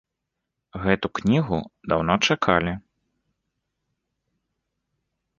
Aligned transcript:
Гэту 0.85 1.07
кнігу 1.17 1.57
даўно 1.93 2.15
чакалі. 2.33 2.73